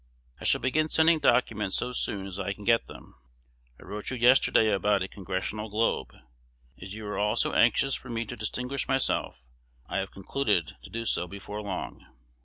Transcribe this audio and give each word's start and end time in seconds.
I 0.39 0.45
shall 0.45 0.61
begin 0.61 0.89
sending 0.89 1.19
documents 1.19 1.77
so 1.77 1.93
soon 1.93 2.25
as 2.25 2.39
I 2.39 2.53
can 2.53 2.63
get 2.63 2.87
them. 2.87 3.19
I 3.79 3.83
wrote 3.85 4.09
you 4.09 4.17
yesterday 4.17 4.71
about 4.73 5.03
a 5.03 5.07
"Congressional 5.07 5.69
Globe." 5.69 6.11
As 6.81 6.95
you 6.95 7.05
are 7.05 7.19
all 7.19 7.35
so 7.35 7.53
anxious 7.53 7.93
for 7.93 8.09
me 8.09 8.25
to 8.25 8.35
distinguish 8.35 8.87
myself, 8.87 9.45
I 9.85 9.97
have 9.97 10.09
concluded 10.09 10.75
to 10.81 10.89
do 10.89 11.05
so 11.05 11.27
before 11.27 11.61
long. 11.61 12.03